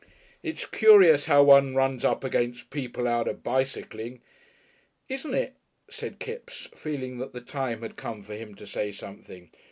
It's 0.41 0.65
curious 0.65 1.27
how 1.27 1.43
one 1.43 1.75
runs 1.75 2.03
up 2.03 2.23
against 2.23 2.71
people 2.71 3.07
out 3.07 3.43
bicycling!" 3.43 4.19
"Isn't 5.07 5.35
it!" 5.35 5.57
said 5.91 6.17
Kipps, 6.17 6.67
feeling 6.75 7.19
that 7.19 7.33
the 7.33 7.41
time 7.41 7.83
had 7.83 7.97
come 7.97 8.23
for 8.23 8.33
him 8.33 8.55
to 8.55 8.65
say 8.65 8.91
something. 8.91 9.51